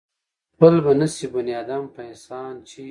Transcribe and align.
خپل 0.53 0.73
به 0.83 0.91
نشي 1.01 1.27
بنيادم 1.35 1.83
پۀ 1.93 1.99
احسان 2.09 2.53
چرې 2.67 2.79